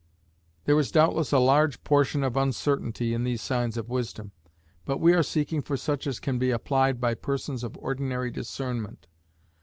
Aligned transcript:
There 0.65 0.79
is 0.79 0.89
doubtless 0.91 1.31
a 1.31 1.37
large 1.37 1.83
portion 1.83 2.23
of 2.23 2.35
uncertainty 2.35 3.13
in 3.13 3.23
these 3.23 3.39
signs 3.39 3.77
of 3.77 3.87
wisdom; 3.91 4.31
but 4.83 4.97
we 4.97 5.13
are 5.13 5.21
seeking 5.21 5.61
for 5.61 5.77
such 5.77 6.07
as 6.07 6.19
can 6.19 6.39
be 6.39 6.49
applied 6.49 6.99
by 6.99 7.13
persons 7.13 7.63
of 7.63 7.77
ordinary 7.77 8.31
discernment. 8.31 9.05